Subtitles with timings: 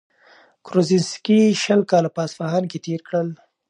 [0.65, 3.27] کروزینسکي شل کاله په اصفهان کي تېر کړل.